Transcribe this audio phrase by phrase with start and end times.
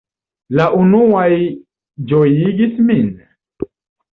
[0.59, 1.27] La unuaj
[2.13, 3.07] ĝojigis min.